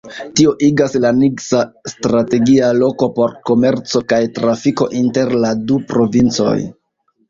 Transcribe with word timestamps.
Tio 0.37 0.53
igas 0.67 0.95
Langsa 1.03 1.59
strategia 1.91 2.71
loko 2.79 3.11
por 3.21 3.37
komerco 3.53 4.05
kaj 4.11 4.23
trafiko 4.41 4.93
inter 5.05 5.39
la 5.47 5.57
du 5.71 5.83
provincoj. 5.97 6.61